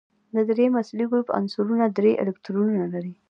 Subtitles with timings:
[0.35, 3.13] د دریم اصلي ګروپ عنصرونه درې الکترونونه لري.